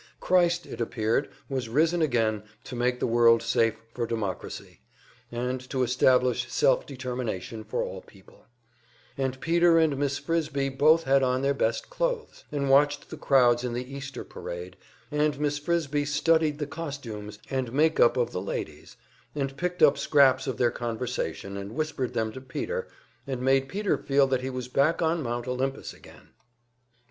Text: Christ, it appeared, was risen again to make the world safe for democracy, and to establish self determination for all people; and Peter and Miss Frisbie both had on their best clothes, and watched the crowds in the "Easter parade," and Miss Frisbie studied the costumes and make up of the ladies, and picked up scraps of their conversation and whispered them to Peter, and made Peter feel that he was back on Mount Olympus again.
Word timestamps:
Christ, 0.19 0.65
it 0.65 0.81
appeared, 0.81 1.29
was 1.47 1.69
risen 1.69 2.01
again 2.01 2.41
to 2.63 2.75
make 2.75 2.99
the 2.99 3.05
world 3.05 3.43
safe 3.43 3.75
for 3.93 4.07
democracy, 4.07 4.79
and 5.31 5.61
to 5.69 5.83
establish 5.83 6.51
self 6.51 6.87
determination 6.87 7.63
for 7.63 7.83
all 7.83 8.01
people; 8.01 8.47
and 9.15 9.39
Peter 9.39 9.77
and 9.77 9.97
Miss 9.99 10.17
Frisbie 10.17 10.69
both 10.69 11.03
had 11.03 11.21
on 11.21 11.43
their 11.43 11.53
best 11.53 11.91
clothes, 11.91 12.45
and 12.51 12.67
watched 12.67 13.11
the 13.11 13.15
crowds 13.15 13.63
in 13.63 13.73
the 13.73 13.95
"Easter 13.95 14.23
parade," 14.23 14.75
and 15.11 15.39
Miss 15.39 15.59
Frisbie 15.59 16.05
studied 16.05 16.57
the 16.57 16.65
costumes 16.65 17.37
and 17.51 17.71
make 17.71 17.99
up 17.99 18.17
of 18.17 18.31
the 18.31 18.41
ladies, 18.41 18.97
and 19.35 19.55
picked 19.55 19.83
up 19.83 19.99
scraps 19.99 20.47
of 20.47 20.57
their 20.57 20.71
conversation 20.71 21.55
and 21.57 21.75
whispered 21.75 22.15
them 22.15 22.31
to 22.31 22.41
Peter, 22.41 22.87
and 23.27 23.39
made 23.39 23.69
Peter 23.69 23.99
feel 23.99 24.25
that 24.25 24.41
he 24.41 24.49
was 24.49 24.67
back 24.67 25.03
on 25.03 25.21
Mount 25.21 25.47
Olympus 25.47 25.93
again. 25.93 26.29